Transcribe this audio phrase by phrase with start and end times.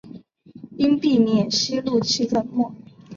[0.77, 2.73] 应避免吸入其粉末。